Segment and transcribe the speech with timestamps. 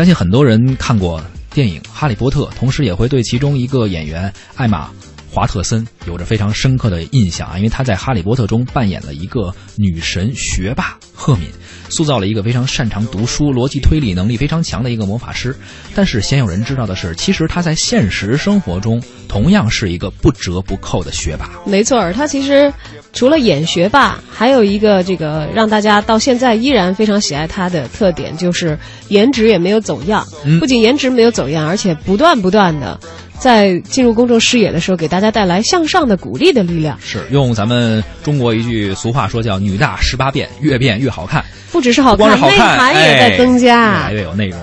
[0.00, 1.22] 相信很多人看过
[1.52, 4.88] 电影《哈利波特》，同时也会对其中一个演员艾玛。
[5.30, 11.50] 华特森有着非常深刻的印象啊，因为他在《哈利波特》中扮演了一个女神学霸赫敏，
[11.90, 15.54] 塑造了一个非常擅长读书、逻辑推理能力非常强的一个魔法师。
[15.94, 21.50] 但是鲜有人知道的是，其实他在现实生活中同样是一个不折不扣的学霸。
[21.66, 22.72] 没错，他其实
[23.12, 30.26] 除了演学霸，还有一个这个让大家到现在依然非常喜爱他的特点，就是颜值也没有走样。
[30.60, 32.98] 不仅颜值没有走样，而且不断不断的。
[33.40, 36.96] 在进入公众视野的时候，给大家带来向上的鼓励的力量。
[37.00, 41.42] 是用咱们中国一句俗话说，叫“女大十八变，越变越好看”。
[41.72, 44.58] 不只是好看，内涵也在增加，越来越有内容。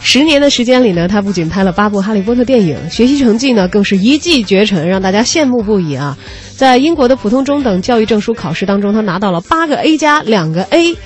[0.00, 6.16] 十年的时间里呢，他不仅拍了八部《哈利波特》电影，学习成绩呢更是一骑绝尘，让大家羡慕不已啊！
[6.56, 10.96] 在英国的普通中等教育证书考试当中，他拿到了八个 A 加，两个 A。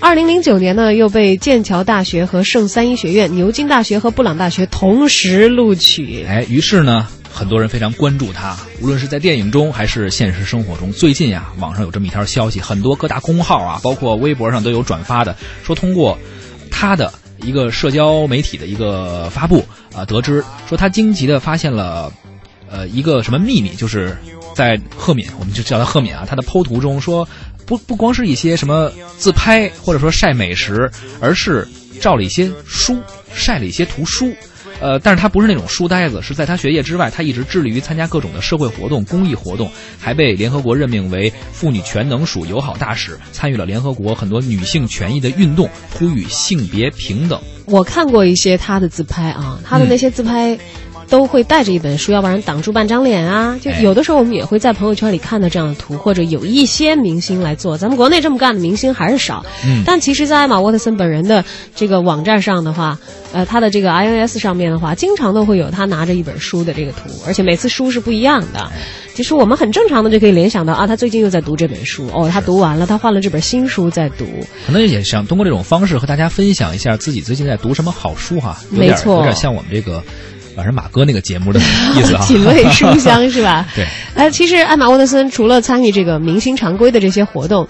[0.00, 6.24] 二零零九年呢，又被剑桥大学和圣三一学院、牛津大学和布朗大学同时录取。
[6.24, 10.90] 哎，于是呢，很多人非常关注他，无论是在电影中还是现实生活中。
[10.90, 16.18] 最近呀，网上有这么一条消息，很多各大公号啊，包括微博上都有转发的，说通过
[16.70, 19.64] 他的一个社交媒体的一个发布
[19.94, 22.10] 啊，得知说他惊奇的发现了，
[22.70, 24.16] 呃，一个什么秘密，就是
[24.54, 27.28] 在赫敏，我们就叫他赫敏啊，他的剖图中说。
[27.70, 30.90] 不不光是一些什么自拍或者说晒美食，
[31.20, 31.68] 而是
[32.00, 33.00] 照了一些书，
[33.32, 34.34] 晒了一些图书，
[34.80, 47.40] 呃，但是他不是那种书呆子，是在他学业之外，他一直致力于参加各种的社会活动、公益活动，还被联合国任命为妇女全能署友好大使，参与了联合国很多女性权益的运动，呼吁性别平等。
[47.66, 50.58] 我看过一些他的自拍啊，他的那些自拍。
[51.10, 53.58] 都会带着一本书，要不然挡住半张脸啊。
[53.60, 57.76] 就有的时候我们也会在朋友圈里看到这样的图，或者有一些明星来做。
[57.76, 59.44] 咱们国内这么干的明星还是少。
[59.66, 59.82] 嗯。
[59.84, 61.44] 但其实，在艾玛沃特森本人的
[61.74, 62.96] 这个网站上的话，
[63.32, 68.70] 呃，他的这个 INS 上面的话，经常都会有他拿着一本书的这个图，而且每次书是不一样的。
[69.12, 74.24] 其实我们很正常的就可以联想到啊，他最近又在读这本书哦，他读完了，他换了这本新书在读。
[74.64, 78.56] 可能也想通过这种方式和大家分享一下自己最近在读什么好书哈。
[78.70, 79.16] 没错。
[79.16, 80.02] 有点像我们这个。
[80.56, 81.60] 反正马哥那个节目的
[81.96, 83.66] 意思啊，品味书香是吧？
[83.76, 83.86] 对。
[84.14, 87.68] 哎，其实艾玛沃特森除了参与这个明星常规的这些活动，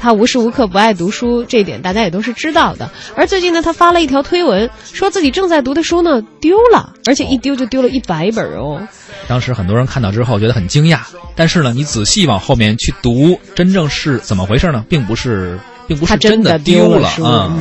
[0.00, 2.90] 他无时无刻不爱读书，这一点大家也都是知道的。
[3.14, 8.88] 而最近呢，他发了一条推文，说自己正在读的书呢丢了，而且一丢就丢了一百本哦。
[9.28, 11.00] 当时很多人看到之后觉得很惊讶，
[11.36, 14.84] 但是呢，你仔细往后面去读，真正是怎么回事呢？
[14.88, 15.60] 并不是。
[15.86, 17.56] 并不是真的丢了啊！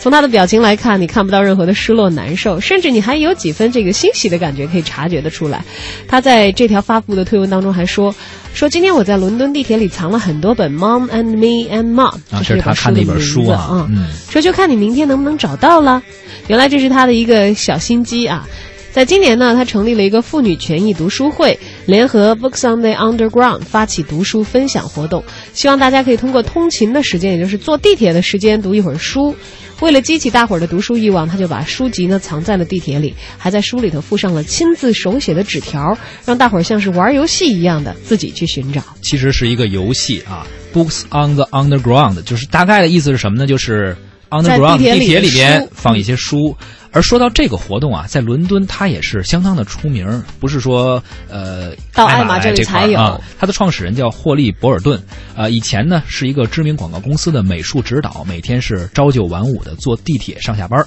[0.00, 5.62] 从他的表情来看，你看不到任何的失落、难受，甚至你还有几分这个欣喜的感觉可以察觉得出来。
[6.08, 8.14] 他在这条发布的推文当中还说
[8.54, 13.86] ：“说今天我在伦敦地铁里藏了很多本《Mom and Me and Mom》，这是他看的一本书啊。
[13.90, 16.02] 嗯，说就看你明天能不能找到了。
[16.46, 18.48] 原来这是他的一个小心机啊！
[18.92, 21.58] 在今年呢，他成立了一个妇女权益读书会。”
[21.90, 29.34] 联合 Books on the Underground 发起读书分享活动，希望大家可以通过通勤的时间，也就是坐地铁的时间读一会儿书。
[29.80, 38.80] 为了激起大伙儿的读书欲望，他就把书籍呢藏在了地铁里，还在书里头附上了亲自手写的纸条，让大伙儿像是玩游戏一样的自己去寻找。
[39.02, 43.48] 其实是一个游戏啊，Books on the Underground 就是大概的意思是什么呢？
[43.48, 43.96] 就是
[44.28, 46.56] Underground 地铁里边放一些书。
[46.92, 53.20] 而说到这个活动啊，在伦敦它也是相当的出名，不是说呃到爱玛这里才有。
[53.38, 55.00] 它的创始人叫霍利·博尔顿，
[55.36, 60.84] 呃，以前呢是一个知名广告公司的美术指导，每天是朝九晚五的坐地铁上下班。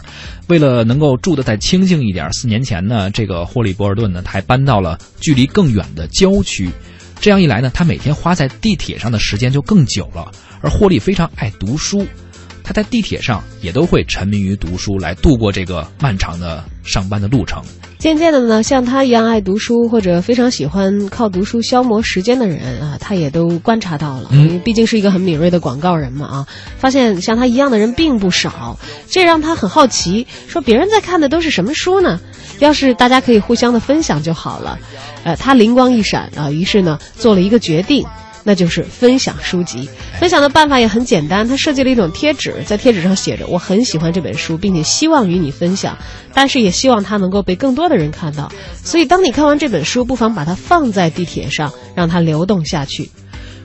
[0.47, 6.69] 为了能够住得再清静一点，四年前呢，这个霍利·博尔顿呢，他还搬到了距离更远的郊区。
[7.21, 10.29] 这样一来呢，他每天花在地铁上的时间就更久了。
[10.61, 12.05] 而霍利非常爱读书。
[12.63, 17.61] 他在地铁上也都会沉迷于读书，来度过这个漫长的上班的路程。
[17.99, 24.27] 渐渐的呢，像他一样爱读书或者非常喜欢靠读书消磨时间的人啊，他也都观察到了。
[24.31, 26.47] 嗯，毕竟是一个很敏锐的广告人嘛啊，
[26.77, 32.19] 发现像他一样的人并不少，这让他很好奇，说别人在看的都是什么书呢？
[32.59, 34.77] 要是大家可以互相的分享就好了。
[35.23, 38.05] 呃，他灵光一闪啊，于是呢做了一个决定。
[38.43, 39.87] 那就是分享书籍，
[40.19, 41.47] 分享的办法也很简单。
[41.47, 45.97] 他设计了一种贴纸，在贴纸上写着：“我很喜欢这本书，并且希望与你分享，
[46.33, 48.51] 但是也希望它能够被更多的人看到。
[48.83, 53.09] 所以，当你看完这本书，不妨把它放在地铁上，让它流动下去。”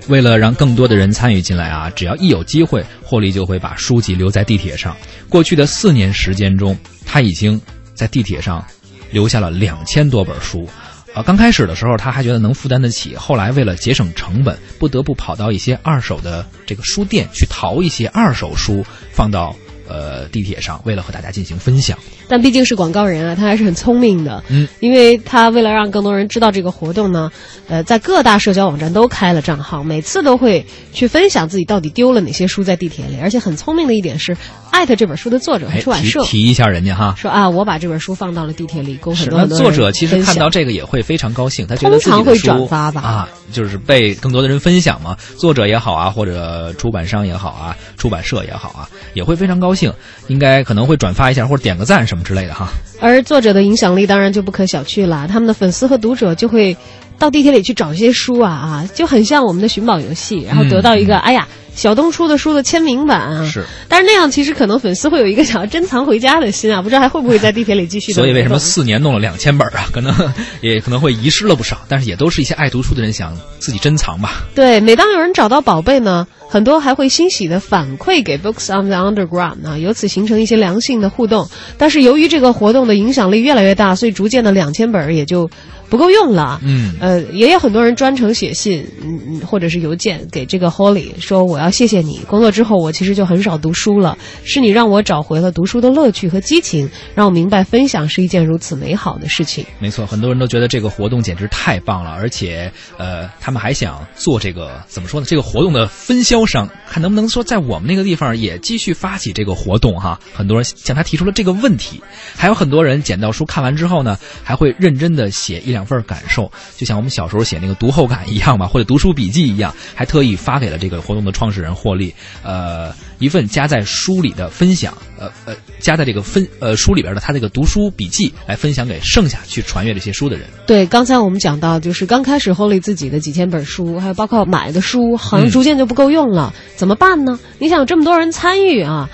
[0.08, 4.96] 为了让更多的人参与进来啊，只要一有机会，霍利就会把书籍留在地铁上。
[5.28, 7.60] 过去的四年时间中，他已经
[7.94, 8.64] 在地铁上
[9.10, 10.66] 留下了两千多本书。
[11.14, 19.56] 啊，刚开始的时候他还觉得能负担得起，后来为了节省成本，不得不跑到一些二手的这个书店去淘一些二手书，放到
[19.88, 21.98] 呃地铁上，为了和大家进行分享。
[22.30, 24.44] 但毕竟是广告人啊，他还是很聪明的。
[24.48, 27.32] 嗯，因为他为了让更多人知道这个活动呢，
[27.68, 33.16] 呃，在各大社交网站都开了账号，每次都会去分享自己到底丢了哪些书在地铁里。
[33.18, 34.36] 而且很聪明的一点是，
[34.78, 45.16] 艾特这本书的作者和出版社提一下人家哈，说啊，我把这本书放到了地铁里，供很多很多作者其实看到这个也会非常高兴，他觉得通常会转发吧啊，就是被更多的人分享嘛。
[45.36, 49.92] 作者也好啊，或者出版商也好啊，出版社也好啊，也会非常高兴，
[50.28, 52.68] 应该可能会转发一下或者点个赞什么之类的哈。
[53.00, 56.76] 而作者的影响力当然就不可小觑了，他们的粉丝和读者就会
[57.18, 61.48] 到地铁里去找一些书啊啊，就很像我们的寻宝游戏，然后得到一个哎呀。
[61.78, 68.12] 小东出的书的签名版啊，是，但是那样其实可能粉丝会有一个想要珍藏回家的心啊，不知道还会不会在地铁里继续。
[68.12, 69.86] 所以为什么四年弄了两千本啊？
[69.94, 70.12] 可能
[70.60, 74.42] 也可能会遗失了不少，但是也都是一些爱读书的人想自己珍藏吧。
[74.56, 81.48] 对，每当有人找到宝贝呢，很多还会欣喜的反馈给 Books on the Underground 啊，由此形成一些良性的互动。
[81.78, 85.48] 但是由于这个活动的影响力越来越大，所以逐渐的两千本也就。
[85.90, 92.20] 不够用了，嗯，呃，也有很多人专程写信，嗯嗯，或者是邮件给这个 Holly 说我要谢谢你。
[92.28, 99.64] 工作之后，我其实就很少读书了，是你让我找回了读书的乐趣和激情，让我明白分享是一件如此美好的事情。
[99.78, 105.26] 没错，很多人都觉得这个活动简直太棒了，而且，呃，他们还想做这个怎么说呢？
[105.26, 110.20] 这个活动的分销商，看能不能说在我们那个地方也继续发起这个活动哈。
[110.34, 111.98] 很多人向他提出了这个问题，
[112.36, 115.77] 还有很多人捡到书看完之后呢，还会认真的写一两。
[115.78, 130.46] 两份感受，就像我们小时候写那个读后感一样吧， 或者读书笔记一样，还特意发给了这个活动的创始人霍利，呃，一份加在书里的分享，呃呃，加在这个分呃书里边的他这个读书笔记，来分享给剩下去传阅这些书的人。
[130.66, 137.38] 对，刚才我们讲到，就是刚开始霍利自己的几千本书，还有包括买的书，好像逐渐就不够用了，怎么办呢？
[137.60, 139.08] 你想这么多人参与啊？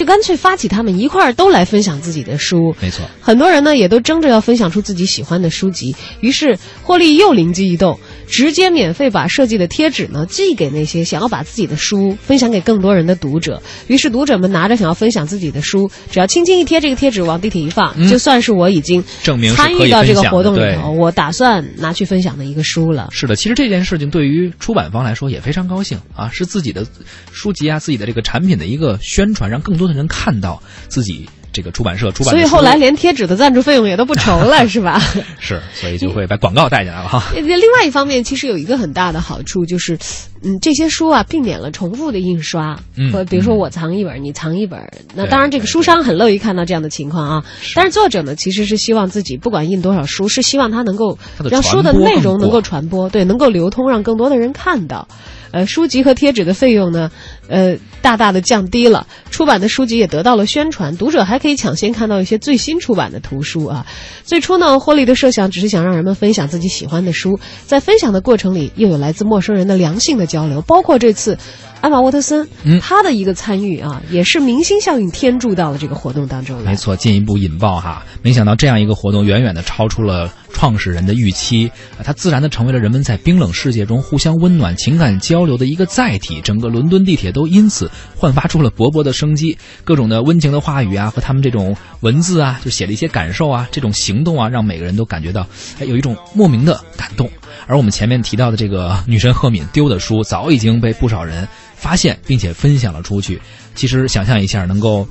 [0.00, 3.04] 就干脆发起他们一块儿都来分享自己的书，没错。
[3.20, 8.00] 很多人呢也都争着要分享出自己喜欢的书籍，于是霍利又灵机一动。
[8.30, 13.60] 直接免费把设计的贴纸呢寄给那些想要把自己的书分享给更多人的读者。
[13.88, 23.08] 于是读者们拿着想要分享自己的书，只要轻轻一贴这个贴纸往地铁一放，就算是我已经证明参与到这个活动里头，我打算拿去分享的一个书了。
[23.10, 26.86] 是的，其实这件事情对于出版方来说也非常高兴啊，是自己的
[27.32, 31.28] 书籍啊，自己的这个产品的一个宣传，让更多的人看到自己。
[31.52, 35.00] 这个出版社出版，所以后来连贴纸的赞助费用也都不愁了， 是吧？
[35.38, 37.22] 是，所以就会把广告带进来了哈。
[37.34, 37.48] 另
[37.78, 39.98] 外一方面，其实有一个很大的好处，就是，
[40.42, 44.80] 嗯，这些书啊，避免了重复的印刷，嗯比如说我藏一本，你藏一本。
[45.14, 47.44] 那当然，这个书商很乐意看到这样的情况啊。
[47.74, 51.18] 但是作者呢，其实是希望自己不管印多少书，是希望他能够
[51.50, 55.08] 让书的内容能够传播，对，能够流通，让更多的人看到。
[55.52, 57.10] 呃，书籍和贴纸的费用呢，
[57.48, 63.86] 呃，大大的降低了，出版的书籍也得到了宣传，读者还可以抢先看到一些最新出版的图书啊。
[64.24, 71.38] 最初呢，霍利的设想只是想让人们分享自己喜欢的书，在分享的过程里，又有来自陌生人的良性的交流，包括这次。
[71.80, 72.46] 艾玛沃特森，
[72.82, 81.72] 他的一个参与啊，也是明星效应添注到了这个活动当中没错，进一步引爆哈，没想到这样一个活动远远的超出了创始人的预期，
[82.04, 86.42] 它自然的成为了人们在冰冷世界中互相温暖、情感交流的一个载体。
[86.42, 95.46] 整个伦敦地铁都因此焕发出了勃勃的生机，各种的温情的话语啊，和他们这种文字啊，就写了一些感受啊，这种行动啊，让每个人都感觉到
[95.78, 97.30] 哎有一种莫名的感动。
[97.66, 101.46] 而我们前面提到的这个女神赫敏丢的书，早已经被不少人。
[101.80, 103.40] 发现并且分享了出去，
[103.74, 105.08] 其实想象一下，能够，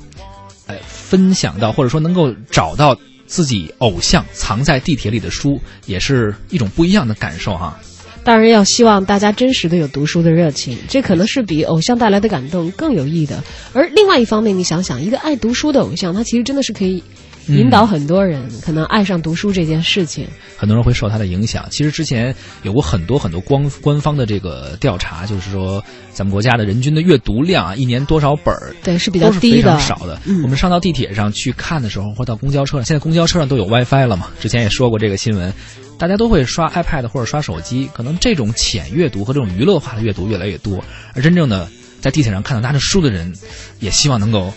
[0.68, 2.96] 呃，分享到或者说能够找到
[3.26, 7.76] 自己偶像藏在地铁里的书，也是一种不一样的感受哈。
[8.24, 13.42] 当然要希望大家真实的有读书的热情，这可能是比偶像带来的感动更有益的。
[13.72, 17.02] 而另外一方面，你想想，一个爱读书的偶像，他其实真的是可以。
[17.46, 21.66] 引导很多人可能爱上读书这件事情，很多人会受他的影响。
[21.70, 28.72] 其实之前有过很多很多官官方的这个调查，就是说咱们国家的人均的阅读量啊，一年多少本儿？
[28.84, 30.20] 对，是比较低的，少的。
[30.44, 34.28] 我们上到地铁上去看的时候，或到公交车上，现在公交车上都有 WiFi 了嘛？
[34.38, 35.52] 之前也说过这个新闻，
[36.00, 40.82] 大家都会刷 iPad 或者刷手机，可能这种浅阅读和这种娱乐化的阅读越来越多，
[41.14, 41.68] 而真正的
[42.00, 43.32] 在地铁上看到拿着书的人，
[43.78, 44.52] 也希望能够。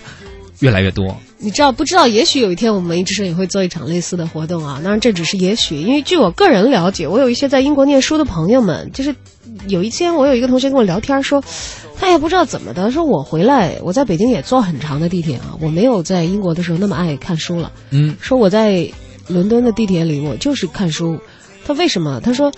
[0.60, 2.08] 越来越多，你知道不知道？
[2.08, 4.80] 也许有一天我们文艺之声也会做一场类似的活动啊！
[4.82, 9.14] 当然这只是也许，因为据我个人了解，我有一些在英国念书的朋友们，就是
[9.68, 11.44] 有一天我有一个同学跟我聊天说，
[11.98, 17.70] 他也不知道怎么的，说我回来我在北京也坐很长的地铁啊，我没有在英国的时候那么爱看书了。
[17.90, 18.90] 嗯，说我在
[19.28, 21.20] 伦敦的地铁里我就是看书，
[21.66, 22.20] 他为什么？
[22.22, 22.52] 他说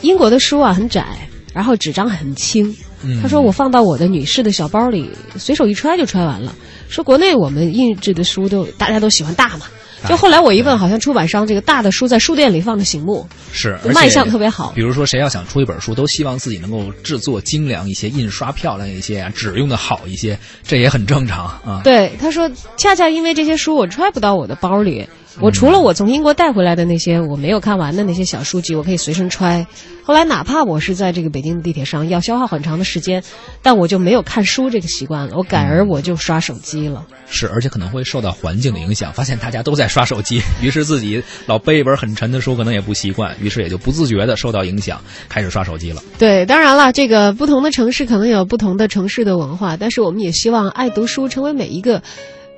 [0.00, 1.06] 英国的书啊很窄，
[1.52, 2.74] 然后纸张很轻。
[3.22, 6.54] 他说我放到我的女士的小包里，随手一揣就揣完了。
[6.88, 9.66] 说国内我们印制的书都大家都喜欢大嘛。
[10.08, 14.72] 就后来我一问，好像出版商这个大的书在书店里放着醒目，是卖相特别好。
[14.72, 21.80] 比如说，谁要想出一本书，都希望自己能够制作精良一些，印刷漂亮一些，纸用的好一些，这也很正常啊。
[21.82, 25.08] 对，他说，恰恰因为这些书我揣不到我的包里。
[25.40, 29.66] 我除了我从英国带回来的那些我没有看完的那些小书籍，我可以随身揣。
[30.02, 33.22] 后来哪怕我是在这个北京的地铁上要消耗很长的时间，
[33.62, 37.06] 但我就没有看书这个习惯了，我改而我就刷手机了。
[37.28, 46.02] 是，而且可能会受到环境的影响，发现大家都在刷手机，于是自己老背一本很沉的书，可能也不习惯，于是也就不自觉的受到影响，开始刷手机了。
[46.18, 52.02] 对，当然了，这个不同的城市可能有不同的城市的文化，但是我们也希望爱读书成为每一个，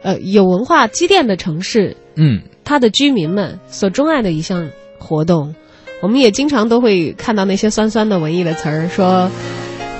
[0.02, 1.96] 呃，有文化积淀的城市。
[2.14, 2.40] 嗯。
[2.64, 5.54] 他的居民们所钟爱的一项活动，
[6.02, 9.30] 我们也经常都会看到那些酸酸的文艺的词儿，说，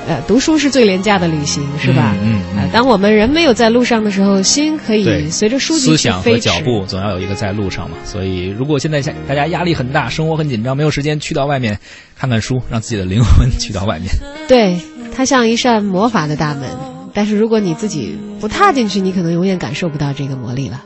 [0.07, 2.15] 呃，读书是最廉价的旅行，是吧？
[2.23, 2.71] 嗯嗯。
[2.73, 7.97] 当我们人没有在路上的时候，心可以随着书籍思想和脚步总要有一个在路上嘛。
[8.05, 11.79] 所以，如果现在大家压力很大，生活很紧张，没有时间去到外面
[12.17, 14.09] 看看书，让自己的灵魂去到外面。
[14.47, 14.79] 对，
[15.13, 16.69] 它像一扇魔法的大门，
[17.13, 20.79] 但是如果你自己不踏进去，你可能永远感受不到这个魔力了。